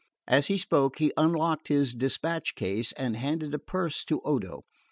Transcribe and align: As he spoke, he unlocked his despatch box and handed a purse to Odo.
As 0.27 0.47
he 0.47 0.57
spoke, 0.57 0.97
he 0.97 1.13
unlocked 1.15 1.67
his 1.67 1.93
despatch 1.93 2.55
box 2.59 2.91
and 2.93 3.15
handed 3.15 3.53
a 3.53 3.59
purse 3.59 4.03
to 4.05 4.19
Odo. 4.21 4.63